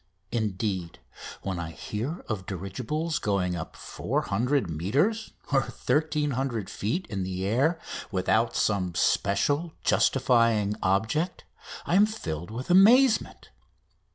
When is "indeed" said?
0.31-0.97